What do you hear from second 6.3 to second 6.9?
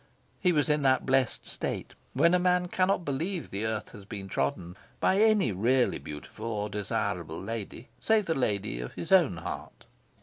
or